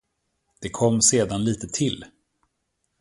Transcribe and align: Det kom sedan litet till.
Det 0.61 0.69
kom 0.71 1.01
sedan 1.01 1.43
litet 1.43 1.73
till. 1.73 2.05